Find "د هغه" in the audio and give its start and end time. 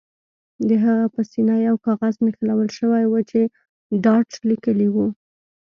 0.67-1.05